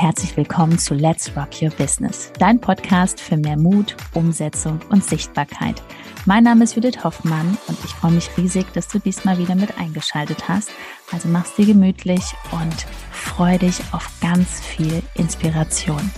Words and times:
herzlich 0.00 0.36
willkommen 0.36 0.78
zu 0.78 0.94
Let's 0.94 1.32
Rock 1.36 1.60
Your 1.60 1.70
Business, 1.70 2.30
dein 2.38 2.60
Podcast 2.60 3.20
für 3.20 3.36
mehr 3.36 3.56
Mut, 3.56 3.96
Umsetzung 4.14 4.78
und 4.90 5.04
Sichtbarkeit. 5.04 5.82
Mein 6.24 6.44
Name 6.44 6.62
ist 6.62 6.76
Judith 6.76 7.02
Hoffmann 7.02 7.58
und 7.66 7.76
ich 7.84 7.90
freue 7.90 8.12
mich 8.12 8.30
riesig, 8.36 8.72
dass 8.74 8.86
du 8.86 9.00
diesmal 9.00 9.38
wieder 9.38 9.56
mit 9.56 9.76
eingeschaltet 9.76 10.48
hast. 10.48 10.70
Also 11.10 11.26
mach's 11.26 11.56
dir 11.56 11.66
gemütlich 11.66 12.22
und 12.52 12.86
freu 13.10 13.58
dich 13.58 13.80
auf 13.90 14.08
ganz 14.20 14.60
viel 14.60 15.02
Inspiration. 15.14 16.12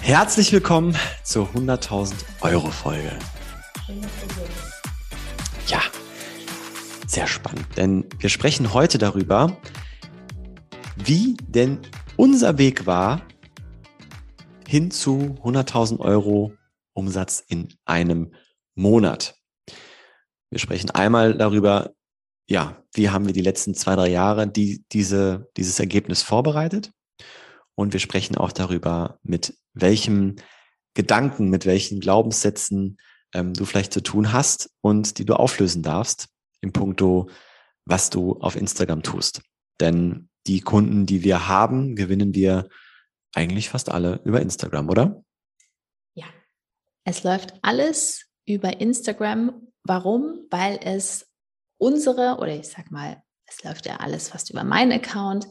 Herzlich 0.00 0.52
willkommen 0.52 0.96
zur 1.22 1.46
100.000 1.50 2.14
Euro 2.40 2.72
Folge. 2.72 3.16
Sehr 7.18 7.26
spannend, 7.26 7.66
denn 7.76 8.04
wir 8.20 8.28
sprechen 8.28 8.72
heute 8.74 8.96
darüber, 8.96 9.56
wie 10.94 11.36
denn 11.48 11.80
unser 12.16 12.58
Weg 12.58 12.86
war 12.86 13.26
hin 14.68 14.92
zu 14.92 15.34
100.000 15.42 15.98
Euro 15.98 16.52
Umsatz 16.92 17.42
in 17.48 17.74
einem 17.84 18.34
Monat. 18.76 19.34
Wir 20.50 20.60
sprechen 20.60 20.90
einmal 20.90 21.36
darüber, 21.36 21.90
ja, 22.48 22.84
wie 22.94 23.10
haben 23.10 23.26
wir 23.26 23.34
die 23.34 23.42
letzten 23.42 23.74
zwei, 23.74 23.96
drei 23.96 24.10
Jahre 24.10 24.46
die, 24.46 24.84
diese, 24.92 25.48
dieses 25.56 25.80
Ergebnis 25.80 26.22
vorbereitet? 26.22 26.92
Und 27.74 27.94
wir 27.94 28.00
sprechen 28.00 28.36
auch 28.36 28.52
darüber, 28.52 29.18
mit 29.24 29.58
welchem 29.72 30.36
Gedanken, 30.94 31.50
mit 31.50 31.66
welchen 31.66 31.98
Glaubenssätzen 31.98 32.96
ähm, 33.34 33.54
du 33.54 33.64
vielleicht 33.64 33.92
zu 33.92 34.04
tun 34.04 34.32
hast 34.32 34.70
und 34.82 35.18
die 35.18 35.24
du 35.24 35.34
auflösen 35.34 35.82
darfst 35.82 36.28
im 36.60 36.72
Punkto, 36.72 37.28
was 37.84 38.10
du 38.10 38.34
auf 38.40 38.56
Instagram 38.56 39.02
tust. 39.02 39.42
Denn 39.80 40.28
die 40.46 40.60
Kunden, 40.60 41.06
die 41.06 41.22
wir 41.22 41.48
haben, 41.48 41.96
gewinnen 41.96 42.34
wir 42.34 42.68
eigentlich 43.34 43.68
fast 43.68 43.90
alle 43.90 44.20
über 44.24 44.40
Instagram, 44.40 44.88
oder? 44.88 45.24
Ja, 46.14 46.26
es 47.04 47.22
läuft 47.22 47.54
alles 47.62 48.26
über 48.46 48.80
Instagram. 48.80 49.68
Warum? 49.84 50.46
Weil 50.50 50.80
es 50.82 51.26
unsere, 51.78 52.38
oder 52.38 52.54
ich 52.54 52.68
sag 52.68 52.90
mal, 52.90 53.22
es 53.46 53.62
läuft 53.62 53.86
ja 53.86 53.96
alles 53.96 54.28
fast 54.28 54.50
über 54.50 54.64
meinen 54.64 54.92
Account 54.92 55.46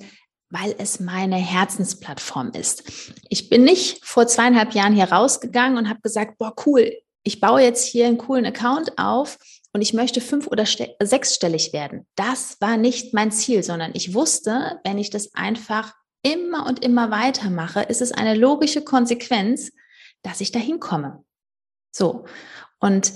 weil 0.49 0.75
es 0.77 0.99
meine 0.99 1.35
Herzensplattform 1.35 2.51
ist. 2.51 2.83
Ich 3.29 3.49
bin 3.49 3.63
nicht 3.63 4.05
vor 4.05 4.27
zweieinhalb 4.27 4.73
Jahren 4.73 4.93
hier 4.93 5.11
rausgegangen 5.11 5.77
und 5.77 5.89
habe 5.89 6.01
gesagt, 6.01 6.37
boah, 6.37 6.53
cool, 6.65 6.93
ich 7.23 7.41
baue 7.41 7.61
jetzt 7.61 7.85
hier 7.85 8.07
einen 8.07 8.17
coolen 8.17 8.45
Account 8.45 8.97
auf 8.97 9.37
und 9.73 9.81
ich 9.81 9.93
möchte 9.93 10.21
fünf- 10.21 10.47
oder 10.47 10.65
sechsstellig 10.65 11.73
werden. 11.73 12.07
Das 12.15 12.59
war 12.61 12.77
nicht 12.77 13.13
mein 13.13 13.31
Ziel, 13.31 13.63
sondern 13.63 13.91
ich 13.93 14.13
wusste, 14.13 14.79
wenn 14.83 14.97
ich 14.97 15.09
das 15.09 15.33
einfach 15.35 15.93
immer 16.23 16.65
und 16.65 16.83
immer 16.83 17.11
weitermache, 17.11 17.83
ist 17.83 18.01
es 18.01 18.11
eine 18.11 18.35
logische 18.35 18.83
Konsequenz, 18.83 19.71
dass 20.23 20.41
ich 20.41 20.51
dahin 20.51 20.79
komme. 20.79 21.23
So. 21.91 22.25
Und 22.79 23.13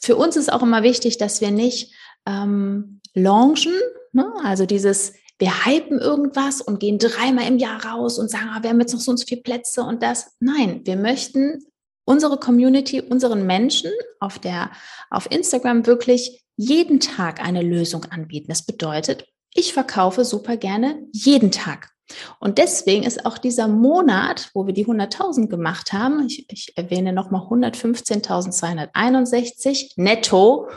für 0.00 0.16
uns 0.16 0.36
ist 0.36 0.52
auch 0.52 0.62
immer 0.62 0.82
wichtig, 0.82 1.18
dass 1.18 1.40
wir 1.40 1.50
nicht 1.50 1.94
ähm, 2.26 3.00
launchen, 3.14 3.74
ne? 4.12 4.32
also 4.42 4.66
dieses, 4.66 5.12
wir 5.38 5.66
hypen 5.66 5.98
irgendwas 5.98 6.60
und 6.60 6.80
gehen 6.80 6.98
dreimal 6.98 7.46
im 7.46 7.58
Jahr 7.58 7.84
raus 7.84 8.18
und 8.18 8.30
sagen, 8.30 8.48
ah, 8.50 8.62
wir 8.62 8.70
haben 8.70 8.80
jetzt 8.80 8.92
noch 8.92 9.00
so 9.00 9.10
und 9.10 9.18
so 9.18 9.26
viele 9.26 9.42
Plätze 9.42 9.82
und 9.82 10.02
das. 10.02 10.36
Nein, 10.40 10.82
wir 10.84 10.96
möchten 10.96 11.64
unsere 12.08 12.38
Community, 12.38 13.02
unseren 13.02 13.46
Menschen 13.46 13.92
auf 14.18 14.38
der, 14.38 14.70
auf 15.10 15.30
Instagram 15.30 15.84
wirklich 15.86 16.42
jeden 16.56 17.00
Tag 17.00 17.44
eine 17.44 17.60
Lösung 17.62 18.06
anbieten. 18.06 18.46
Das 18.48 18.64
bedeutet, 18.64 19.26
ich 19.52 19.74
verkaufe 19.74 20.24
super 20.24 20.56
gerne 20.56 21.02
jeden 21.12 21.50
Tag. 21.50 21.90
Und 22.40 22.56
deswegen 22.56 23.04
ist 23.04 23.26
auch 23.26 23.36
dieser 23.36 23.68
Monat, 23.68 24.48
wo 24.54 24.66
wir 24.66 24.72
die 24.72 24.86
100.000 24.86 25.48
gemacht 25.48 25.92
haben, 25.92 26.24
ich, 26.26 26.50
ich 26.50 26.72
erwähne 26.76 27.12
nochmal 27.12 27.42
115.261 27.42 29.92
netto, 29.96 30.70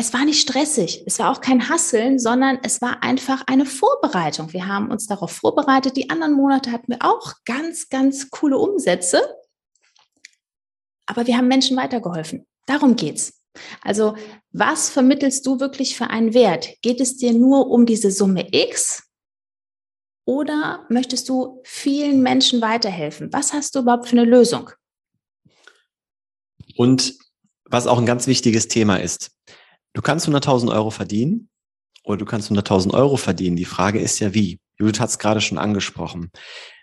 es 0.00 0.14
war 0.14 0.24
nicht 0.24 0.40
stressig, 0.40 1.02
es 1.04 1.18
war 1.18 1.30
auch 1.30 1.42
kein 1.42 1.68
Hasseln, 1.68 2.18
sondern 2.18 2.58
es 2.62 2.80
war 2.80 3.02
einfach 3.02 3.42
eine 3.46 3.66
Vorbereitung. 3.66 4.50
Wir 4.54 4.66
haben 4.66 4.90
uns 4.90 5.06
darauf 5.06 5.30
vorbereitet. 5.30 5.94
Die 5.94 6.08
anderen 6.08 6.32
Monate 6.32 6.72
hatten 6.72 6.92
wir 6.92 6.98
auch 7.02 7.34
ganz, 7.44 7.90
ganz 7.90 8.30
coole 8.30 8.56
Umsätze, 8.56 9.20
aber 11.04 11.26
wir 11.26 11.36
haben 11.36 11.48
Menschen 11.48 11.76
weitergeholfen. 11.76 12.46
Darum 12.64 12.96
geht's. 12.96 13.42
Also, 13.82 14.16
was 14.52 14.88
vermittelst 14.88 15.44
du 15.44 15.60
wirklich 15.60 15.94
für 15.94 16.08
einen 16.08 16.32
Wert? 16.32 16.80
Geht 16.80 17.02
es 17.02 17.18
dir 17.18 17.34
nur 17.34 17.68
um 17.68 17.84
diese 17.84 18.10
Summe 18.10 18.48
X 18.52 19.02
oder 20.24 20.86
möchtest 20.88 21.28
du 21.28 21.60
vielen 21.62 22.22
Menschen 22.22 22.62
weiterhelfen? 22.62 23.30
Was 23.34 23.52
hast 23.52 23.74
du 23.74 23.80
überhaupt 23.80 24.08
für 24.08 24.16
eine 24.16 24.24
Lösung? 24.24 24.70
Und 26.76 27.18
was 27.64 27.86
auch 27.86 27.98
ein 27.98 28.06
ganz 28.06 28.26
wichtiges 28.26 28.68
Thema 28.68 28.96
ist, 28.96 29.32
Du 29.92 30.02
kannst 30.02 30.28
100.000 30.28 30.72
Euro 30.72 30.90
verdienen 30.90 31.48
oder 32.04 32.18
du 32.18 32.24
kannst 32.24 32.50
100.000 32.50 32.94
Euro 32.94 33.16
verdienen. 33.16 33.56
Die 33.56 33.64
Frage 33.64 34.00
ist 34.00 34.18
ja 34.20 34.34
wie. 34.34 34.60
Judith 34.78 35.00
hat 35.00 35.10
es 35.10 35.18
gerade 35.18 35.40
schon 35.40 35.58
angesprochen. 35.58 36.30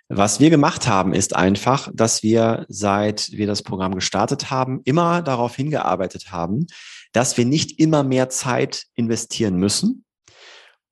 Was 0.09 0.39
wir 0.39 0.49
gemacht 0.49 0.87
haben, 0.87 1.13
ist 1.13 1.35
einfach, 1.35 1.89
dass 1.93 2.23
wir, 2.23 2.65
seit 2.69 3.31
wir 3.31 3.45
das 3.45 3.61
Programm 3.61 3.93
gestartet 3.95 4.49
haben, 4.49 4.81
immer 4.85 5.21
darauf 5.21 5.55
hingearbeitet 5.55 6.31
haben, 6.31 6.67
dass 7.11 7.35
wir 7.37 7.45
nicht 7.45 7.79
immer 7.79 8.03
mehr 8.03 8.29
Zeit 8.29 8.85
investieren 8.95 9.57
müssen, 9.57 10.05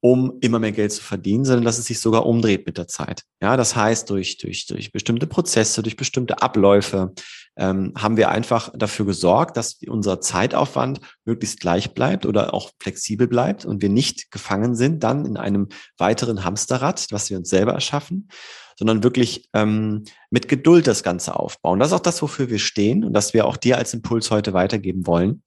um 0.02 0.38
immer 0.42 0.59
mehr 0.59 0.74
Geld 0.74 0.92
zu 0.92 1.02
verdienen, 1.02 1.46
sondern 1.46 1.64
dass 1.64 1.78
es 1.78 1.86
sich 1.86 2.00
sogar 2.00 2.26
umdreht 2.26 2.66
mit 2.66 2.78
der 2.78 2.88
Zeit. 2.88 3.24
Ja, 3.42 3.56
das 3.56 3.76
heißt, 3.76 4.09
durch, 4.09 4.38
durch, 4.38 4.66
durch 4.66 4.92
bestimmte 4.92 5.28
Prozesse, 5.28 5.82
durch 5.82 5.96
bestimmte 5.96 6.42
Abläufe 6.42 7.14
ähm, 7.58 7.94
haben 7.98 8.18
wir 8.18 8.30
einfach 8.30 8.72
dafür 8.76 9.06
gesorgt, 9.06 9.58
dass 9.58 9.80
unser 9.88 10.22
Zeitaufwand 10.22 11.00
möglichst 11.26 11.60
gleich 11.60 11.94
bleibt 11.94 12.26
oder 12.26 12.54
auch 12.54 12.72
flexibel 12.80 13.28
bleibt 13.28 13.66
und 13.66 13.82
wir 13.82 13.90
nicht 13.90 14.32
gefangen 14.32 14.76
sind 14.76 15.04
dann 15.04 15.26
in 15.26 15.38
einem 15.38 15.70
weiteren 15.98 16.44
Hamsterrad, 16.44 17.08
was 17.12 17.30
wir 17.30 17.38
uns 17.38 17.50
selber 17.50 17.74
erschaffen, 17.74 18.30
sondern 18.78 19.04
wirklich 19.04 19.50
ähm, 19.54 20.04
mit 20.30 20.48
Geduld 20.48 20.88
das 20.88 21.04
Ganze 21.04 21.38
aufbauen. 21.38 21.80
Das 21.80 21.90
ist 21.90 21.94
auch 21.94 22.00
das, 22.00 22.22
wofür 22.22 22.50
wir 22.50 22.60
stehen 22.60 23.04
und 23.04 23.14
das 23.14 23.34
wir 23.34 23.46
auch 23.46 23.58
dir 23.58 23.78
als 23.78 23.94
Impuls 23.94 24.32
heute 24.32 24.54
weitergeben 24.54 25.08
wollen 25.08 25.44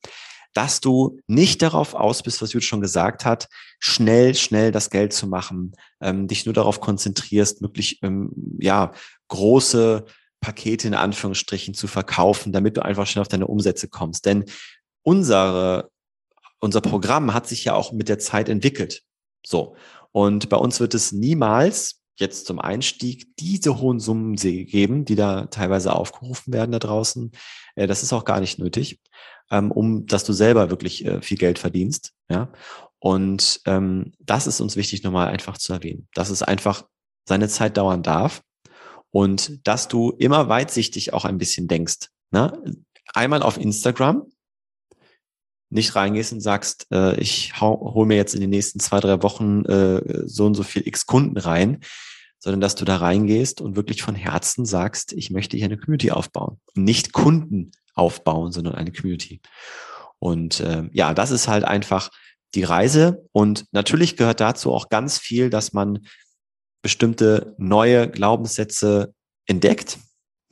dass 0.54 0.80
du 0.80 1.20
nicht 1.26 1.62
darauf 1.62 1.94
aus 1.94 2.22
bist, 2.22 2.42
was 2.42 2.52
Judith 2.52 2.66
schon 2.66 2.80
gesagt 2.80 3.24
hat, 3.24 3.48
schnell, 3.78 4.34
schnell 4.34 4.72
das 4.72 4.90
Geld 4.90 5.12
zu 5.12 5.26
machen, 5.26 5.72
ähm, 6.00 6.26
dich 6.26 6.46
nur 6.46 6.52
darauf 6.52 6.80
konzentrierst, 6.80 7.62
wirklich 7.62 8.02
ähm, 8.02 8.32
ja 8.58 8.92
große 9.28 10.04
Pakete 10.40 10.88
in 10.88 10.94
Anführungsstrichen 10.94 11.74
zu 11.74 11.86
verkaufen, 11.86 12.52
damit 12.52 12.76
du 12.76 12.84
einfach 12.84 13.06
schnell 13.06 13.22
auf 13.22 13.28
deine 13.28 13.46
Umsätze 13.46 13.88
kommst. 13.88 14.26
Denn 14.26 14.44
unsere, 15.02 15.90
unser 16.60 16.80
Programm 16.80 17.34
hat 17.34 17.48
sich 17.48 17.64
ja 17.64 17.74
auch 17.74 17.92
mit 17.92 18.08
der 18.08 18.18
Zeit 18.18 18.48
entwickelt. 18.48 19.02
So. 19.46 19.76
Und 20.12 20.48
bei 20.48 20.56
uns 20.56 20.80
wird 20.80 20.94
es 20.94 21.12
niemals 21.12 22.02
jetzt 22.16 22.46
zum 22.46 22.58
Einstieg 22.58 23.36
diese 23.38 23.78
hohen 23.80 24.00
Summen 24.00 24.34
geben, 24.34 25.04
die 25.04 25.14
da 25.14 25.46
teilweise 25.46 25.94
aufgerufen 25.94 26.52
werden 26.52 26.72
da 26.72 26.78
draußen. 26.78 27.30
Äh, 27.76 27.86
das 27.86 28.02
ist 28.02 28.12
auch 28.12 28.24
gar 28.24 28.40
nicht 28.40 28.58
nötig 28.58 29.00
ähm, 29.50 29.70
um 29.70 30.06
dass 30.06 30.24
du 30.24 30.32
selber 30.32 30.70
wirklich 30.70 31.04
äh, 31.04 31.20
viel 31.22 31.36
Geld 31.36 31.58
verdienst. 31.58 32.12
Ja. 32.28 32.52
Und 32.98 33.60
ähm, 33.66 34.12
das 34.18 34.46
ist 34.46 34.60
uns 34.60 34.76
wichtig, 34.76 35.02
nochmal 35.02 35.28
einfach 35.28 35.58
zu 35.58 35.72
erwähnen, 35.72 36.08
dass 36.14 36.30
es 36.30 36.42
einfach 36.42 36.84
seine 37.26 37.48
Zeit 37.48 37.76
dauern 37.76 38.02
darf 38.02 38.42
und 39.10 39.66
dass 39.66 39.88
du 39.88 40.10
immer 40.10 40.48
weitsichtig 40.48 41.12
auch 41.12 41.24
ein 41.24 41.38
bisschen 41.38 41.68
denkst. 41.68 42.08
Ne? 42.30 42.60
Einmal 43.14 43.42
auf 43.42 43.56
Instagram, 43.56 44.30
nicht 45.70 45.94
reingehst 45.94 46.32
und 46.32 46.40
sagst, 46.40 46.86
äh, 46.90 47.18
ich 47.20 47.60
hole 47.60 48.06
mir 48.06 48.16
jetzt 48.16 48.34
in 48.34 48.40
den 48.40 48.50
nächsten 48.50 48.80
zwei, 48.80 49.00
drei 49.00 49.22
Wochen 49.22 49.64
äh, 49.66 50.26
so 50.26 50.46
und 50.46 50.54
so 50.54 50.62
viel 50.62 50.86
X 50.86 51.06
Kunden 51.06 51.36
rein, 51.36 51.80
sondern 52.38 52.60
dass 52.60 52.74
du 52.74 52.84
da 52.84 52.96
reingehst 52.96 53.60
und 53.60 53.76
wirklich 53.76 54.02
von 54.02 54.14
Herzen 54.14 54.64
sagst, 54.64 55.12
ich 55.12 55.30
möchte 55.30 55.56
hier 55.56 55.66
eine 55.66 55.76
Community 55.76 56.10
aufbauen 56.10 56.58
nicht 56.74 57.12
Kunden 57.12 57.72
aufbauen, 57.94 58.52
sondern 58.52 58.74
eine 58.74 58.92
Community. 58.92 59.40
Und 60.18 60.60
äh, 60.60 60.88
ja, 60.92 61.14
das 61.14 61.30
ist 61.30 61.48
halt 61.48 61.64
einfach 61.64 62.10
die 62.54 62.64
Reise. 62.64 63.28
Und 63.32 63.66
natürlich 63.72 64.16
gehört 64.16 64.40
dazu 64.40 64.72
auch 64.72 64.88
ganz 64.88 65.18
viel, 65.18 65.50
dass 65.50 65.72
man 65.72 66.06
bestimmte 66.82 67.54
neue 67.58 68.08
Glaubenssätze 68.08 69.14
entdeckt, 69.46 69.98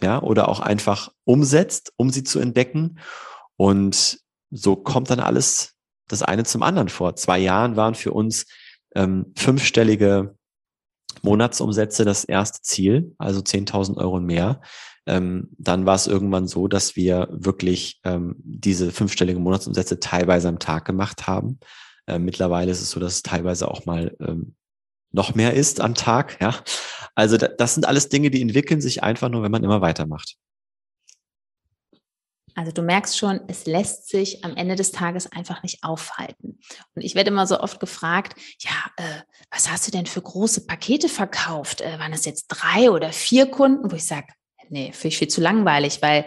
ja, 0.02 0.22
oder 0.22 0.48
auch 0.48 0.60
einfach 0.60 1.10
umsetzt, 1.24 1.92
um 1.96 2.10
sie 2.10 2.24
zu 2.24 2.38
entdecken. 2.38 2.98
Und 3.56 4.18
so 4.50 4.76
kommt 4.76 5.10
dann 5.10 5.20
alles 5.20 5.74
das 6.08 6.22
eine 6.22 6.44
zum 6.44 6.62
anderen 6.62 6.88
vor. 6.88 7.16
Zwei 7.16 7.38
Jahren 7.38 7.76
waren 7.76 7.94
für 7.94 8.12
uns 8.12 8.46
ähm, 8.94 9.32
fünfstellige 9.36 10.36
Monatsumsätze 11.22 12.04
das 12.04 12.24
erste 12.24 12.62
Ziel, 12.62 13.14
also 13.18 13.40
10.000 13.40 13.96
Euro 13.96 14.20
mehr. 14.20 14.60
ähm, 15.06 15.50
dann 15.56 15.86
war 15.86 15.94
es 15.94 16.08
irgendwann 16.08 16.48
so, 16.48 16.66
dass 16.66 16.96
wir 16.96 17.28
wirklich 17.30 18.00
ähm, 18.04 18.34
diese 18.38 18.90
fünfstellige 18.90 19.38
Monatsumsätze 19.38 20.00
teilweise 20.00 20.48
am 20.48 20.58
Tag 20.58 20.84
gemacht 20.84 21.28
haben. 21.28 21.60
Äh, 22.06 22.18
mittlerweile 22.18 22.72
ist 22.72 22.82
es 22.82 22.90
so, 22.90 22.98
dass 22.98 23.14
es 23.14 23.22
teilweise 23.22 23.68
auch 23.68 23.86
mal 23.86 24.16
ähm, 24.20 24.55
noch 25.16 25.34
mehr 25.34 25.54
ist 25.54 25.80
am 25.80 25.94
Tag. 25.94 26.40
Ja, 26.40 26.54
also 27.14 27.36
das 27.38 27.74
sind 27.74 27.86
alles 27.86 28.08
Dinge, 28.08 28.30
die 28.30 28.42
entwickeln 28.42 28.80
sich 28.80 29.02
einfach 29.02 29.28
nur, 29.28 29.42
wenn 29.42 29.50
man 29.50 29.64
immer 29.64 29.80
weitermacht. 29.80 30.36
Also 32.54 32.72
du 32.72 32.80
merkst 32.80 33.18
schon, 33.18 33.40
es 33.48 33.66
lässt 33.66 34.08
sich 34.08 34.44
am 34.44 34.56
Ende 34.56 34.76
des 34.76 34.90
Tages 34.90 35.30
einfach 35.30 35.62
nicht 35.62 35.82
aufhalten. 35.82 36.58
Und 36.94 37.02
ich 37.02 37.14
werde 37.14 37.30
immer 37.30 37.46
so 37.46 37.60
oft 37.60 37.80
gefragt, 37.80 38.38
ja, 38.60 38.70
äh, 38.96 39.20
was 39.50 39.70
hast 39.70 39.86
du 39.86 39.90
denn 39.90 40.06
für 40.06 40.22
große 40.22 40.66
Pakete 40.66 41.10
verkauft? 41.10 41.82
Äh, 41.82 41.98
waren 41.98 42.14
es 42.14 42.24
jetzt 42.24 42.46
drei 42.48 42.90
oder 42.90 43.12
vier 43.12 43.50
Kunden? 43.50 43.90
Wo 43.90 43.96
ich 43.96 44.06
sage, 44.06 44.28
nee, 44.70 44.92
finde 44.92 45.08
ich 45.08 45.18
viel 45.18 45.28
zu 45.28 45.42
langweilig, 45.42 46.00
weil 46.00 46.26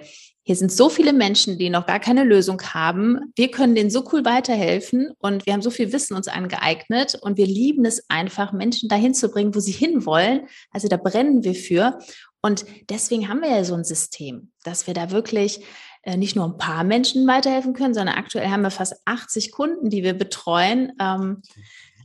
hier 0.49 0.55
sind 0.55 0.71
so 0.71 0.89
viele 0.89 1.13
Menschen, 1.13 1.59
die 1.59 1.69
noch 1.69 1.85
gar 1.85 1.99
keine 1.99 2.23
Lösung 2.23 2.59
haben. 2.59 3.31
Wir 3.35 3.51
können 3.51 3.75
denen 3.75 3.91
so 3.91 4.03
cool 4.11 4.25
weiterhelfen 4.25 5.11
und 5.19 5.45
wir 5.45 5.53
haben 5.53 5.61
so 5.61 5.69
viel 5.69 5.93
Wissen 5.93 6.15
uns 6.15 6.27
angeeignet 6.27 7.13
und 7.21 7.37
wir 7.37 7.45
lieben 7.45 7.85
es 7.85 8.09
einfach, 8.09 8.51
Menschen 8.51 8.89
dahin 8.89 9.13
zu 9.13 9.29
bringen, 9.29 9.53
wo 9.53 9.59
sie 9.59 9.73
hinwollen. 9.73 10.47
Also 10.71 10.87
da 10.87 10.97
brennen 10.97 11.43
wir 11.43 11.53
für. 11.53 11.99
Und 12.41 12.65
deswegen 12.89 13.29
haben 13.29 13.41
wir 13.41 13.51
ja 13.51 13.63
so 13.63 13.75
ein 13.75 13.83
System, 13.83 14.51
dass 14.63 14.87
wir 14.87 14.95
da 14.95 15.11
wirklich 15.11 15.63
äh, 16.01 16.17
nicht 16.17 16.35
nur 16.35 16.45
ein 16.45 16.57
paar 16.57 16.83
Menschen 16.83 17.27
weiterhelfen 17.27 17.73
können, 17.73 17.93
sondern 17.93 18.17
aktuell 18.17 18.49
haben 18.49 18.63
wir 18.63 18.71
fast 18.71 18.95
80 19.05 19.51
Kunden, 19.51 19.91
die 19.91 20.01
wir 20.01 20.15
betreuen, 20.15 20.93
ähm, 20.99 21.43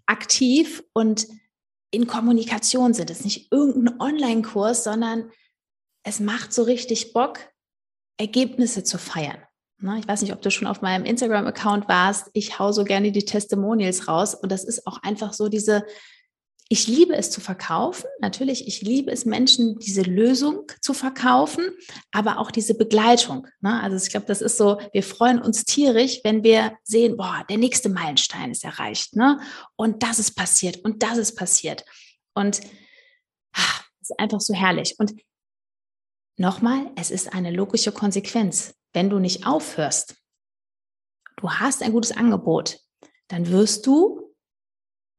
aktiv 0.05 0.85
und 0.93 1.27
in 1.91 2.07
Kommunikation 2.07 2.93
sind. 2.93 3.09
Es 3.09 3.21
ist 3.21 3.25
nicht 3.25 3.51
irgendein 3.51 3.99
Online-Kurs, 3.99 4.85
sondern 4.85 5.31
es 6.03 6.21
macht 6.21 6.53
so 6.53 6.65
richtig 6.65 7.15
Bock, 7.15 7.39
Ergebnisse 8.19 8.85
zu 8.85 8.99
feiern. 8.99 9.39
Ne, 9.79 9.99
ich 9.99 10.09
weiß 10.09 10.23
nicht, 10.23 10.33
ob 10.33 10.41
du 10.41 10.51
schon 10.51 10.69
auf 10.69 10.83
meinem 10.83 11.05
Instagram-Account 11.05 11.89
warst. 11.89 12.31
Ich 12.33 12.59
hau 12.59 12.73
so 12.73 12.85
gerne 12.85 13.13
die 13.13 13.25
Testimonials 13.25 14.09
raus. 14.09 14.35
Und 14.35 14.53
das 14.53 14.65
ist 14.65 14.87
auch 14.87 15.03
einfach 15.03 15.33
so 15.33 15.49
diese 15.49 15.85
ich 16.69 16.87
liebe 16.89 17.15
es 17.15 17.31
zu 17.31 17.41
verkaufen. 17.41 18.07
Natürlich, 18.21 18.67
ich 18.67 18.81
liebe 18.81 19.11
es, 19.11 19.27
Menschen 19.27 19.79
diese 19.79 20.03
Lösung 20.03 20.67
zu 20.81 20.95
verkaufen, 20.95 21.65
aber 22.11 22.39
auch 22.39 22.51
diese 22.51 22.75
Begleitung. 22.75 23.47
Ne? 23.61 23.81
Also 23.83 23.97
ich 23.97 24.11
glaube, 24.11 24.27
das 24.27 24.41
ist 24.41 24.57
so, 24.57 24.81
wir 24.93 25.03
freuen 25.03 25.41
uns 25.41 25.65
tierisch, 25.65 26.21
wenn 26.25 26.43
wir 26.43 26.77
sehen, 26.83 27.17
boah, 27.17 27.45
der 27.49 27.59
nächste 27.59 27.91
Meilenstein 27.91 28.51
ist 28.51 28.65
erreicht. 28.65 29.15
Ne? 29.15 29.39
Und 29.77 30.03
das 30.03 30.19
ist 30.19 30.35
passiert 30.35 30.79
und 30.85 31.03
das 31.03 31.19
ist 31.19 31.37
passiert. 31.37 31.85
Und 32.35 32.61
ach, 33.53 33.85
es 34.01 34.11
ist 34.11 34.19
einfach 34.19 34.41
so 34.41 34.55
herrlich. 34.55 34.95
Und 34.99 35.13
nochmal, 36.37 36.91
es 36.97 37.11
ist 37.11 37.33
eine 37.33 37.51
logische 37.51 37.93
Konsequenz. 37.93 38.75
Wenn 38.93 39.11
du 39.11 39.19
nicht 39.19 39.47
aufhörst, 39.47 40.17
du 41.37 41.51
hast 41.51 41.83
ein 41.83 41.93
gutes 41.93 42.17
Angebot, 42.17 42.79
dann 43.29 43.51
wirst 43.51 43.87
du 43.87 44.35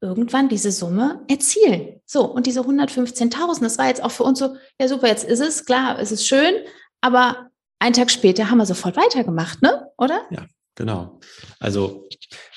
irgendwann 0.01 0.49
diese 0.49 0.71
Summe 0.71 1.23
erzielen. 1.27 2.01
So, 2.05 2.25
und 2.25 2.45
diese 2.45 2.61
115.000, 2.61 3.61
das 3.61 3.77
war 3.77 3.87
jetzt 3.87 4.03
auch 4.03 4.11
für 4.11 4.23
uns 4.23 4.39
so, 4.39 4.55
ja 4.79 4.87
super, 4.87 5.07
jetzt 5.07 5.25
ist 5.25 5.39
es, 5.39 5.65
klar, 5.65 5.99
es 5.99 6.11
ist 6.11 6.27
schön, 6.27 6.53
aber 7.01 7.49
einen 7.79 7.93
Tag 7.93 8.11
später 8.11 8.49
haben 8.49 8.57
wir 8.57 8.65
sofort 8.65 8.95
weitergemacht, 8.97 9.61
ne? 9.61 9.89
Oder? 9.97 10.21
Ja, 10.29 10.45
genau. 10.75 11.19
Also 11.59 12.07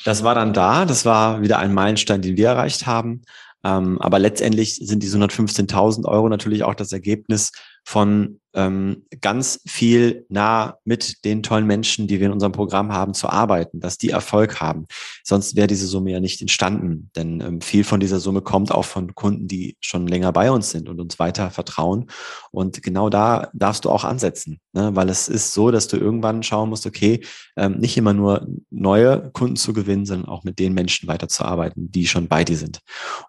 das 0.05 0.22
war 0.22 0.34
dann 0.34 0.52
da, 0.52 0.84
das 0.84 1.05
war 1.05 1.43
wieder 1.43 1.58
ein 1.58 1.75
Meilenstein, 1.75 2.22
den 2.22 2.37
wir 2.37 2.49
erreicht 2.49 2.87
haben. 2.87 3.22
Ähm, 3.64 4.00
aber 4.00 4.19
letztendlich 4.19 4.76
sind 4.76 5.02
diese 5.02 5.19
115.000 5.19 6.05
Euro 6.06 6.28
natürlich 6.28 6.62
auch 6.62 6.75
das 6.75 6.93
Ergebnis 6.93 7.52
von 7.84 8.40
ähm, 8.54 9.04
ganz 9.20 9.60
viel 9.66 10.26
nah 10.28 10.78
mit 10.84 11.24
den 11.24 11.42
tollen 11.42 11.66
Menschen, 11.66 12.06
die 12.06 12.18
wir 12.18 12.26
in 12.26 12.32
unserem 12.32 12.52
Programm 12.52 12.92
haben, 12.92 13.14
zu 13.14 13.28
arbeiten, 13.28 13.80
dass 13.80 13.98
die 13.98 14.10
Erfolg 14.10 14.60
haben. 14.60 14.86
Sonst 15.22 15.56
wäre 15.56 15.66
diese 15.66 15.86
Summe 15.86 16.12
ja 16.12 16.20
nicht 16.20 16.40
entstanden. 16.40 17.10
Denn 17.14 17.40
ähm, 17.40 17.60
viel 17.60 17.84
von 17.84 18.00
dieser 18.00 18.20
Summe 18.20 18.40
kommt 18.40 18.72
auch 18.72 18.84
von 18.84 19.14
Kunden, 19.14 19.48
die 19.48 19.76
schon 19.80 20.06
länger 20.06 20.32
bei 20.32 20.50
uns 20.50 20.70
sind 20.70 20.88
und 20.88 21.00
uns 21.00 21.18
weiter 21.18 21.50
vertrauen. 21.50 22.06
Und 22.50 22.82
genau 22.82 23.10
da 23.10 23.50
darfst 23.52 23.84
du 23.84 23.90
auch 23.90 24.04
ansetzen, 24.04 24.60
ne? 24.72 24.90
weil 24.94 25.10
es 25.10 25.28
ist 25.28 25.52
so, 25.52 25.70
dass 25.70 25.88
du 25.88 25.96
irgendwann 25.96 26.42
schauen 26.42 26.70
musst, 26.70 26.86
okay, 26.86 27.20
ähm, 27.56 27.78
nicht 27.78 27.96
immer 27.96 28.14
nur 28.14 28.46
neue 28.70 29.30
Kunden 29.32 29.56
zu 29.56 29.72
gewinnen, 29.72 30.06
sondern 30.06 30.28
auch 30.28 30.44
mit 30.44 30.58
den 30.58 30.72
Menschen 30.72 31.08
weiterzuarbeiten, 31.08 31.90
die 31.90 32.06
schon 32.06 32.28
bei 32.28 32.44
dir 32.44 32.56
sind. 32.56 32.80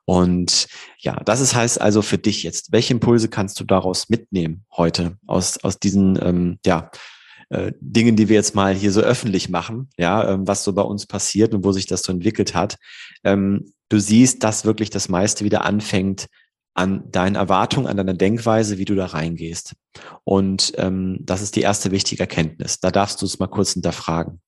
Und 0.06 0.68
ja, 1.00 1.16
das 1.26 1.42
ist 1.42 1.56
heißt 1.56 1.82
also 1.82 2.02
für 2.02 2.18
dich 2.18 2.44
jetzt, 2.44 2.72
welche 2.72 2.94
Impulse 2.94 3.30
kannst 3.30 3.60
du 3.60 3.64
daraus 3.64 4.10
mitnehmen 4.10 4.66
heute 4.76 5.09
aus, 5.28 5.64
aus 5.64 5.80
diesen, 5.80 6.18
ähm, 6.22 6.60
ja, 6.66 6.92
äh, 7.50 7.72
Dingen, 7.80 8.16
die 8.16 8.30
wir 8.30 8.36
jetzt 8.36 8.56
mal 8.56 8.74
hier 8.76 8.92
so 8.92 9.02
öffentlich 9.02 9.50
machen, 9.50 9.90
ja, 9.98 10.34
ähm, 10.34 10.48
was 10.48 10.64
so 10.64 10.74
bei 10.74 10.84
uns 10.84 11.08
passiert 11.08 11.54
und 11.54 11.64
wo 11.64 11.72
sich 11.72 11.88
das 11.88 12.04
so 12.04 12.12
entwickelt 12.12 12.54
hat. 12.54 12.78
Ähm, 13.24 13.74
du 13.90 14.00
siehst, 14.00 14.44
dass 14.44 14.66
wirklich 14.66 14.90
das 14.90 15.10
meiste 15.10 15.44
wieder 15.44 15.66
anfängt 15.66 16.28
an 16.76 17.12
deinen 17.12 17.36
Erwartungen, 17.36 17.88
an 17.88 17.98
deiner 17.98 18.14
Denkweise, 18.14 18.78
wie 18.78 18.86
du 18.86 18.96
da 18.96 19.08
reingehst. 19.08 19.74
Und 20.24 20.74
ähm, 20.78 21.18
das 21.22 21.42
ist 21.42 21.56
die 21.56 21.62
erste 21.62 21.92
wichtige 21.92 22.22
Erkenntnis. 22.22 22.80
Da 22.80 22.92
darfst 22.92 23.22
du 23.22 23.26
es 23.26 23.40
mal 23.40 23.48
kurz 23.48 23.74
hinterfragen. 23.74 24.40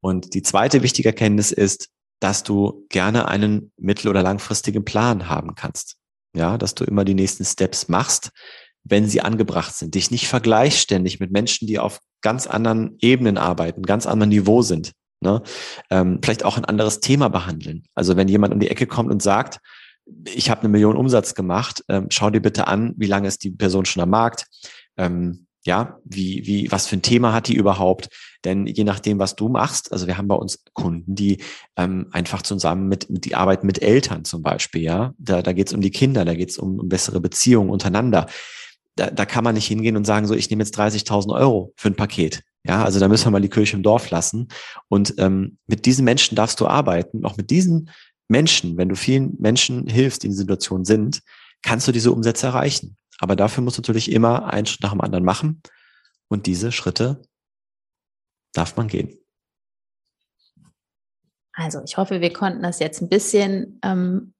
Und 0.00 0.34
die 0.34 0.42
zweite 0.42 0.82
wichtige 0.82 1.10
Erkenntnis 1.10 1.52
ist, 1.52 1.90
dass 2.20 2.42
du 2.42 2.86
gerne 2.88 3.28
einen 3.28 3.72
mittel- 3.76 4.08
oder 4.08 4.22
langfristigen 4.22 4.84
Plan 4.84 5.28
haben 5.28 5.54
kannst. 5.54 5.96
Ja, 6.34 6.58
dass 6.58 6.74
du 6.74 6.84
immer 6.84 7.04
die 7.04 7.14
nächsten 7.14 7.44
Steps 7.44 7.88
machst, 7.88 8.30
wenn 8.88 9.06
sie 9.06 9.20
angebracht 9.20 9.74
sind. 9.74 9.94
Dich 9.94 10.10
nicht 10.10 10.28
vergleichst 10.28 10.80
ständig 10.80 11.20
mit 11.20 11.30
Menschen, 11.30 11.66
die 11.66 11.78
auf 11.78 12.00
ganz 12.22 12.46
anderen 12.46 12.96
Ebenen 13.00 13.38
arbeiten, 13.38 13.82
ganz 13.82 14.06
anderen 14.06 14.30
Niveau 14.30 14.62
sind. 14.62 14.92
Ne? 15.20 15.42
Ähm, 15.90 16.20
vielleicht 16.22 16.44
auch 16.44 16.56
ein 16.56 16.64
anderes 16.64 17.00
Thema 17.00 17.28
behandeln. 17.28 17.84
Also 17.94 18.16
wenn 18.16 18.28
jemand 18.28 18.54
um 18.54 18.60
die 18.60 18.68
Ecke 18.68 18.86
kommt 18.86 19.10
und 19.10 19.22
sagt, 19.22 19.58
ich 20.24 20.50
habe 20.50 20.62
eine 20.62 20.70
Million 20.70 20.96
Umsatz 20.96 21.34
gemacht, 21.34 21.84
ähm, 21.88 22.06
schau 22.10 22.30
dir 22.30 22.40
bitte 22.40 22.66
an, 22.66 22.94
wie 22.96 23.06
lange 23.06 23.28
ist 23.28 23.44
die 23.44 23.50
Person 23.50 23.84
schon 23.84 24.02
am 24.02 24.10
Markt, 24.10 24.46
ähm, 24.96 25.46
ja, 25.64 25.98
wie, 26.04 26.46
wie, 26.46 26.70
was 26.72 26.86
für 26.86 26.96
ein 26.96 27.02
Thema 27.02 27.34
hat 27.34 27.48
die 27.48 27.54
überhaupt? 27.54 28.08
Denn 28.44 28.66
je 28.66 28.84
nachdem, 28.84 29.18
was 29.18 29.36
du 29.36 29.48
machst, 29.48 29.92
also 29.92 30.06
wir 30.06 30.16
haben 30.16 30.28
bei 30.28 30.36
uns 30.36 30.64
Kunden, 30.72 31.14
die 31.14 31.42
ähm, 31.76 32.06
einfach 32.12 32.42
zusammen 32.42 32.88
mit, 32.88 33.06
die 33.10 33.34
arbeiten 33.34 33.66
mit 33.66 33.82
Eltern 33.82 34.24
zum 34.24 34.42
Beispiel, 34.42 34.82
ja. 34.82 35.12
Da, 35.18 35.42
da 35.42 35.52
geht 35.52 35.66
es 35.66 35.74
um 35.74 35.80
die 35.80 35.90
Kinder, 35.90 36.24
da 36.24 36.34
geht 36.34 36.50
es 36.50 36.58
um, 36.58 36.78
um 36.78 36.88
bessere 36.88 37.20
Beziehungen 37.20 37.70
untereinander. 37.70 38.26
Da, 38.98 39.10
da 39.10 39.26
kann 39.26 39.44
man 39.44 39.54
nicht 39.54 39.66
hingehen 39.66 39.96
und 39.96 40.04
sagen, 40.04 40.26
so, 40.26 40.34
ich 40.34 40.50
nehme 40.50 40.62
jetzt 40.62 40.78
30.000 40.78 41.32
Euro 41.34 41.72
für 41.76 41.88
ein 41.88 41.96
Paket. 41.96 42.42
Ja, 42.64 42.84
also 42.84 42.98
da 42.98 43.08
müssen 43.08 43.26
wir 43.26 43.30
mal 43.30 43.40
die 43.40 43.48
Kirche 43.48 43.76
im 43.76 43.82
Dorf 43.82 44.10
lassen. 44.10 44.48
Und 44.88 45.14
ähm, 45.18 45.58
mit 45.66 45.86
diesen 45.86 46.04
Menschen 46.04 46.34
darfst 46.34 46.60
du 46.60 46.66
arbeiten. 46.66 47.24
Auch 47.24 47.36
mit 47.36 47.50
diesen 47.50 47.90
Menschen, 48.28 48.76
wenn 48.76 48.88
du 48.88 48.96
vielen 48.96 49.36
Menschen 49.38 49.86
hilfst, 49.86 50.22
die 50.22 50.26
in 50.26 50.34
Situationen 50.34 50.84
sind, 50.84 51.22
kannst 51.62 51.86
du 51.88 51.92
diese 51.92 52.12
Umsätze 52.12 52.46
erreichen. 52.46 52.96
Aber 53.20 53.36
dafür 53.36 53.62
musst 53.62 53.78
du 53.78 53.82
natürlich 53.82 54.10
immer 54.10 54.52
einen 54.52 54.66
Schritt 54.66 54.82
nach 54.82 54.92
dem 54.92 55.00
anderen 55.00 55.24
machen. 55.24 55.62
Und 56.28 56.46
diese 56.46 56.72
Schritte 56.72 57.22
darf 58.52 58.76
man 58.76 58.88
gehen. 58.88 59.16
Also 61.52 61.80
ich 61.84 61.96
hoffe, 61.96 62.20
wir 62.20 62.32
konnten 62.32 62.62
das 62.62 62.78
jetzt 62.78 63.00
ein 63.02 63.08
bisschen 63.08 63.80
ähm, 63.82 64.34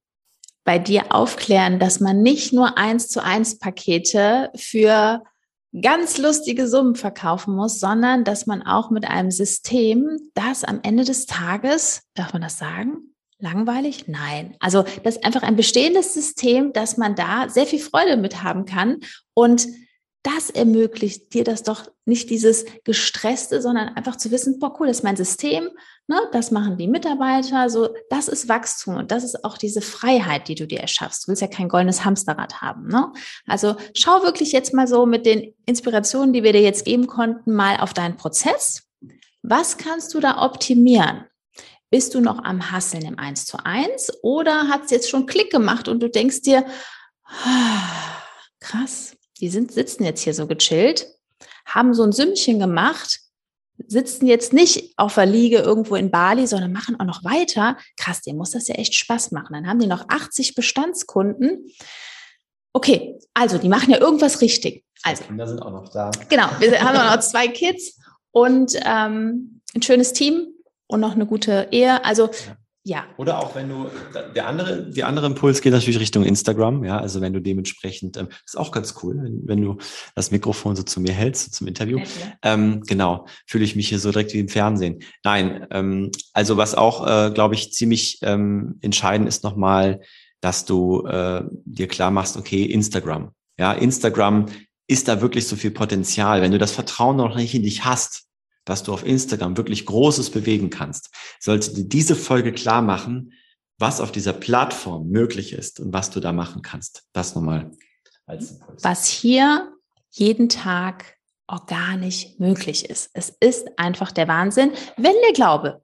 bei 0.69 0.79
dir 0.79 1.15
aufklären, 1.15 1.79
dass 1.79 1.99
man 1.99 2.21
nicht 2.21 2.53
nur 2.53 2.77
eins 2.77 3.09
zu 3.09 3.25
eins 3.25 3.59
Pakete 3.59 4.51
für 4.55 5.23
ganz 5.81 6.19
lustige 6.19 6.69
Summen 6.69 6.95
verkaufen 6.95 7.57
muss, 7.57 7.81
sondern 7.81 8.23
dass 8.23 8.47
man 8.47 8.63
auch 8.63 8.91
mit 8.91 9.09
einem 9.09 9.31
System, 9.31 10.19
das 10.35 10.65
am 10.65 10.81
Ende 10.83 11.05
des 11.05 11.25
Tages, 11.25 12.03
darf 12.13 12.35
man 12.35 12.43
das 12.43 12.59
sagen, 12.59 13.15
Langweilig? 13.41 14.09
Nein. 14.09 14.57
Also 14.59 14.85
das 15.05 15.17
ist 15.17 15.25
einfach 15.25 15.43
ein 15.43 15.55
bestehendes 15.55 16.13
System, 16.13 16.73
dass 16.73 16.97
man 16.97 17.15
da 17.15 17.49
sehr 17.49 17.67
viel 17.67 17.79
Freude 17.79 18.17
mit 18.17 18.43
haben 18.43 18.65
kann. 18.65 18.99
Und 19.33 19.69
das 20.23 20.51
ermöglicht 20.51 21.33
dir 21.33 21.45
das 21.45 21.63
doch 21.63 21.91
nicht 22.05 22.29
dieses 22.31 22.65
gestresste, 22.85 23.63
sondern 23.63 23.89
einfach 23.91 24.17
zu 24.17 24.31
wissen, 24.31 24.59
boah, 24.59 24.79
cool, 24.79 24.89
das 24.89 24.99
ist 24.99 25.05
mein 25.05 25.17
System, 25.17 25.71
ne, 26.09 26.21
das 26.33 26.51
machen 26.51 26.77
die 26.77 26.89
Mitarbeiter, 26.89 27.71
so, 27.71 27.91
das 28.11 28.29
ist 28.29 28.49
Wachstum 28.49 28.97
und 28.97 29.11
das 29.11 29.23
ist 29.23 29.45
auch 29.45 29.57
diese 29.57 29.81
Freiheit, 29.81 30.49
die 30.49 30.55
du 30.55 30.67
dir 30.67 30.81
erschaffst. 30.81 31.25
Du 31.25 31.29
willst 31.29 31.43
ja 31.43 31.49
kein 31.49 31.69
goldenes 31.69 32.05
Hamsterrad 32.05 32.61
haben, 32.61 32.89
ne? 32.89 33.13
Also 33.47 33.77
schau 33.95 34.23
wirklich 34.23 34.53
jetzt 34.53 34.75
mal 34.75 34.89
so 34.89 35.07
mit 35.07 35.25
den 35.25 35.55
Inspirationen, 35.67 36.33
die 36.33 36.43
wir 36.43 36.53
dir 36.53 36.63
jetzt 36.63 36.85
geben 36.85 37.07
konnten, 37.07 37.55
mal 37.55 37.79
auf 37.79 37.95
deinen 37.95 38.17
Prozess. 38.17 38.83
Was 39.43 39.77
kannst 39.77 40.15
du 40.15 40.21
da 40.21 40.43
optimieren? 40.43 41.25
Bist 41.91 42.15
du 42.15 42.21
noch 42.21 42.45
am 42.45 42.71
Hasseln 42.71 43.05
im 43.07 43.19
1 43.19 43.47
zu 43.47 43.65
1 43.65 44.23
oder 44.23 44.69
hat 44.69 44.85
es 44.85 44.91
jetzt 44.91 45.09
schon 45.09 45.27
Klick 45.27 45.51
gemacht 45.51 45.89
und 45.89 46.01
du 46.01 46.11
denkst 46.11 46.43
dir, 46.43 46.67
ah, 47.25 48.21
krass, 48.61 49.17
die 49.41 49.49
sind, 49.49 49.73
sitzen 49.73 50.05
jetzt 50.05 50.23
hier 50.23 50.35
so 50.35 50.47
gechillt, 50.47 51.07
haben 51.67 51.95
so 51.95 52.03
ein 52.03 52.13
Sümmchen 52.13 52.59
gemacht, 52.59 53.21
sitzen 53.87 54.27
jetzt 54.27 54.53
nicht 54.53 54.93
auf 54.97 55.15
der 55.15 55.27
Liege 55.27 55.59
irgendwo 55.59 55.95
in 55.95 56.11
Bali, 56.11 56.47
sondern 56.47 56.73
machen 56.73 56.99
auch 56.99 57.05
noch 57.05 57.25
weiter. 57.25 57.77
Krass, 57.97 58.23
dir 58.23 58.35
muss 58.35 58.51
das 58.51 58.69
ja 58.69 58.75
echt 58.75 58.95
Spaß 58.95 59.31
machen. 59.31 59.53
Dann 59.53 59.69
haben 59.69 59.79
die 59.79 59.87
noch 59.87 60.09
80 60.09 60.55
Bestandskunden. 60.55 61.71
okay, 62.73 63.19
also 63.35 63.59
die 63.59 63.69
machen 63.69 63.91
ja 63.91 63.99
irgendwas 63.99 64.41
richtig. 64.41 64.85
Also, 65.03 65.25
Kinder 65.25 65.47
sind 65.47 65.61
auch 65.63 65.71
noch 65.71 65.89
da. 65.91 66.11
Genau, 66.29 66.49
wir 66.59 66.81
haben 66.81 66.97
auch 66.97 67.15
noch 67.17 67.21
zwei 67.21 67.49
Kids 67.49 67.99
und 68.33 68.75
ähm, 68.85 69.61
ein 69.75 69.83
schönes 69.83 70.13
Team 70.13 70.49
und 70.89 71.01
noch 71.01 71.13
eine 71.13 71.27
gute 71.27 71.69
Ehe. 71.71 72.05
Also 72.05 72.27
ja. 72.27 72.57
Ja. 72.85 73.07
Oder 73.19 73.39
auch 73.39 73.55
wenn 73.55 73.69
du, 73.69 73.91
der 74.35 74.47
andere, 74.47 74.91
die 74.91 75.05
andere 75.05 75.27
Impuls 75.27 75.61
geht 75.61 75.73
natürlich 75.73 76.01
Richtung 76.01 76.25
Instagram, 76.25 76.85
ja, 76.85 76.99
also 76.99 77.21
wenn 77.21 77.33
du 77.33 77.41
dementsprechend, 77.41 78.17
ähm, 78.17 78.29
ist 78.47 78.57
auch 78.57 78.73
ganz 78.73 78.95
cool, 79.03 79.17
wenn, 79.23 79.43
wenn 79.47 79.63
du 79.63 79.77
das 80.15 80.31
Mikrofon 80.31 80.75
so 80.75 80.83
zu 80.83 81.01
mir 81.01 81.13
hältst, 81.13 81.45
so 81.45 81.51
zum 81.51 81.67
Interview. 81.67 82.01
Ähm, 82.43 82.83
genau, 82.87 83.27
fühle 83.47 83.65
ich 83.65 83.77
mich 83.77 83.89
hier 83.89 83.99
so 83.99 84.11
direkt 84.11 84.33
wie 84.33 84.39
im 84.39 84.49
Fernsehen. 84.49 85.01
Nein, 85.25 85.67
ähm, 85.71 86.11
also 86.33 86.57
was 86.57 86.75
auch, 86.75 87.07
äh, 87.07 87.31
glaube 87.33 87.55
ich, 87.57 87.73
ziemlich 87.73 88.21
ähm, 88.23 88.79
entscheidend 88.81 89.29
ist 89.29 89.45
nochmal, 89.45 90.01
dass 90.41 90.65
du 90.65 91.05
äh, 91.05 91.43
dir 91.65 91.89
klar 91.89 92.11
machst, 92.11 92.37
okay, 92.37 92.65
Instagram. 92.65 93.33
Ja, 93.59 93.73
Instagram 93.73 94.47
ist 94.87 95.09
da 95.09 95.21
wirklich 95.21 95.47
so 95.47 95.57
viel 95.57 95.73
Potenzial. 95.73 96.41
Wenn 96.41 96.53
du 96.53 96.59
das 96.59 96.73
Vertrauen 96.73 97.17
noch 97.17 97.37
nicht 97.37 97.55
in 97.55 97.65
dich 97.65 97.85
hast, 97.85 98.28
dass 98.69 98.83
du 98.83 98.93
auf 98.93 99.05
Instagram 99.05 99.57
wirklich 99.57 99.87
Großes 99.87 100.31
bewegen 100.31 100.71
kannst, 100.71 101.11
sollte 101.41 101.73
dir 101.73 101.85
diese 101.85 102.15
Folge 102.15 102.53
klar 102.53 102.83
machen, 102.83 103.33
was 103.79 104.01
auf 104.01 104.13
dieser 104.13 104.33
Plattform 104.33 105.09
möglich 105.09 105.53
ist 105.53 105.81
und 105.81 105.93
was 105.93 106.11
du 106.11 106.21
da 106.21 106.33
machen 106.33 106.63
kannst. 106.63 107.05
Das 107.13 107.35
nochmal 107.35 107.71
als 108.27 108.53
Impuls. 108.53 108.85
Was 108.85 109.07
hier 109.07 109.73
jeden 110.11 110.49
Tag 110.49 111.17
organisch 111.47 112.27
möglich 112.39 112.91
ist. 112.91 113.11
Es 113.15 113.35
ist 113.41 113.69
einfach 113.79 114.13
der 114.13 114.29
Wahnsinn, 114.29 114.73
wenn 114.97 115.15
der 115.25 115.33
Glaube 115.33 115.83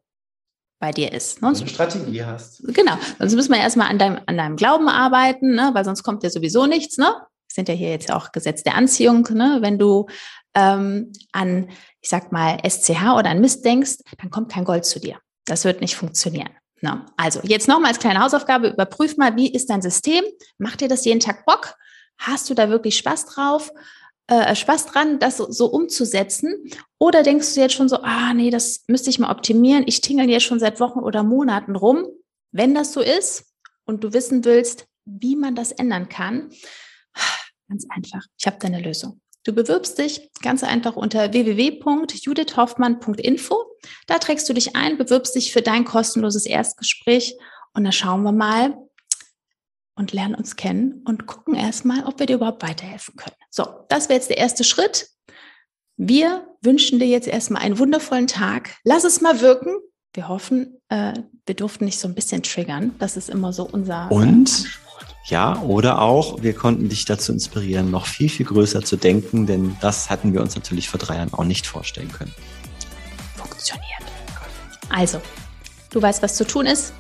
bei 0.78 0.90
dir 0.90 1.12
ist. 1.12 1.40
Ne? 1.40 1.48
Wenn 1.48 1.54
du 1.54 1.60
eine 1.60 1.70
Strategie 1.70 2.24
hast. 2.24 2.62
Genau. 2.74 2.98
Sonst 3.18 3.34
müssen 3.34 3.52
wir 3.52 3.60
erstmal 3.60 3.88
an 3.88 3.98
deinem, 3.98 4.20
an 4.26 4.36
deinem 4.36 4.56
Glauben 4.56 4.88
arbeiten, 4.88 5.54
ne? 5.54 5.70
weil 5.72 5.84
sonst 5.84 6.02
kommt 6.02 6.22
ja 6.22 6.28
sowieso 6.28 6.66
nichts. 6.66 6.98
Ne? 6.98 7.14
Sind 7.48 7.68
ja 7.68 7.74
hier 7.74 7.90
jetzt 7.90 8.12
auch 8.12 8.32
Gesetz 8.32 8.62
der 8.62 8.74
Anziehung. 8.74 9.26
Ne? 9.30 9.58
Wenn 9.60 9.78
du 9.78 10.06
ähm, 10.54 11.12
an, 11.32 11.68
ich 12.00 12.08
sag 12.08 12.32
mal, 12.32 12.58
SCH 12.68 13.16
oder 13.18 13.30
an 13.30 13.40
Mist 13.40 13.64
denkst, 13.64 13.96
dann 14.18 14.30
kommt 14.30 14.50
kein 14.50 14.64
Gold 14.64 14.84
zu 14.84 15.00
dir. 15.00 15.18
Das 15.46 15.64
wird 15.64 15.80
nicht 15.80 15.96
funktionieren. 15.96 16.50
Na, 16.80 17.06
also 17.16 17.40
jetzt 17.44 17.68
nochmal 17.68 17.92
als 17.92 17.98
kleine 17.98 18.20
Hausaufgabe, 18.20 18.68
überprüf 18.68 19.16
mal, 19.16 19.36
wie 19.36 19.52
ist 19.52 19.70
dein 19.70 19.82
System? 19.82 20.22
Macht 20.58 20.80
dir 20.80 20.88
das 20.88 21.04
jeden 21.04 21.20
Tag 21.20 21.46
Bock? 21.46 21.76
Hast 22.18 22.50
du 22.50 22.54
da 22.54 22.68
wirklich 22.68 22.98
Spaß 22.98 23.26
drauf? 23.26 23.70
Äh, 24.26 24.54
Spaß 24.54 24.86
dran, 24.86 25.18
das 25.18 25.36
so, 25.36 25.50
so, 25.50 25.66
umzusetzen? 25.66 26.70
Oder 26.98 27.22
denkst 27.22 27.54
du 27.54 27.60
jetzt 27.60 27.74
schon 27.74 27.88
so, 27.88 27.98
ah 28.02 28.32
nee, 28.34 28.50
das 28.50 28.84
müsste 28.86 29.10
ich 29.10 29.18
mal 29.18 29.30
optimieren. 29.30 29.84
Ich 29.86 30.00
tingle 30.00 30.28
jetzt 30.28 30.44
schon 30.44 30.60
seit 30.60 30.80
Wochen 30.80 31.00
oder 31.00 31.22
Monaten 31.22 31.76
rum. 31.76 32.06
Wenn 32.50 32.74
das 32.74 32.92
so 32.92 33.00
ist 33.00 33.46
und 33.84 34.04
du 34.04 34.12
wissen 34.12 34.44
willst, 34.44 34.86
wie 35.04 35.36
man 35.36 35.54
das 35.54 35.72
ändern 35.72 36.08
kann, 36.08 36.50
ganz 37.74 37.86
einfach. 37.90 38.24
Ich 38.38 38.46
habe 38.46 38.56
deine 38.60 38.80
Lösung. 38.80 39.20
Du 39.42 39.52
bewirbst 39.52 39.98
dich 39.98 40.30
ganz 40.42 40.62
einfach 40.64 40.96
unter 40.96 41.30
www.judithhoffmann.info. 41.32 43.56
Da 44.06 44.18
trägst 44.18 44.48
du 44.48 44.54
dich 44.54 44.74
ein, 44.76 44.96
bewirbst 44.96 45.34
dich 45.34 45.52
für 45.52 45.60
dein 45.60 45.84
kostenloses 45.84 46.46
Erstgespräch 46.46 47.36
und 47.74 47.84
dann 47.84 47.92
schauen 47.92 48.22
wir 48.22 48.32
mal 48.32 48.74
und 49.96 50.12
lernen 50.12 50.34
uns 50.34 50.56
kennen 50.56 51.02
und 51.04 51.26
gucken 51.26 51.54
erstmal, 51.54 52.04
ob 52.04 52.18
wir 52.18 52.24
dir 52.26 52.34
überhaupt 52.36 52.62
weiterhelfen 52.62 53.16
können. 53.16 53.36
So, 53.50 53.66
das 53.88 54.08
wäre 54.08 54.18
jetzt 54.18 54.30
der 54.30 54.38
erste 54.38 54.64
Schritt. 54.64 55.10
Wir 55.96 56.48
wünschen 56.62 56.98
dir 56.98 57.06
jetzt 57.06 57.28
erstmal 57.28 57.62
einen 57.62 57.78
wundervollen 57.78 58.26
Tag. 58.26 58.74
Lass 58.82 59.04
es 59.04 59.20
mal 59.20 59.42
wirken. 59.42 59.76
Wir 60.14 60.26
hoffen, 60.28 60.80
äh, 60.88 61.12
wir 61.44 61.54
durften 61.54 61.84
nicht 61.84 62.00
so 62.00 62.08
ein 62.08 62.14
bisschen 62.14 62.42
triggern. 62.42 62.94
Das 62.98 63.18
ist 63.18 63.28
immer 63.28 63.52
so 63.52 63.64
unser. 63.64 64.10
Und 64.10 64.80
ja, 65.24 65.58
oder 65.62 66.02
auch, 66.02 66.42
wir 66.42 66.52
konnten 66.52 66.88
dich 66.88 67.06
dazu 67.06 67.32
inspirieren, 67.32 67.90
noch 67.90 68.06
viel, 68.06 68.28
viel 68.28 68.44
größer 68.44 68.82
zu 68.82 68.96
denken, 68.96 69.46
denn 69.46 69.76
das 69.80 70.10
hatten 70.10 70.34
wir 70.34 70.42
uns 70.42 70.54
natürlich 70.54 70.88
vor 70.88 71.00
drei 71.00 71.16
Jahren 71.16 71.32
auch 71.32 71.44
nicht 71.44 71.66
vorstellen 71.66 72.12
können. 72.12 72.34
Funktioniert. 73.36 73.84
Also, 74.90 75.20
du 75.90 76.02
weißt, 76.02 76.22
was 76.22 76.34
zu 76.34 76.46
tun 76.46 76.66
ist 76.66 76.92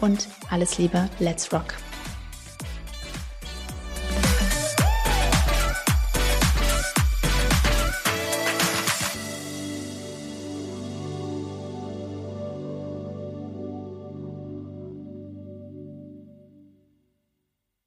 und 0.00 0.28
alles 0.50 0.76
Liebe, 0.76 1.08
let's 1.18 1.50
rock. 1.52 1.74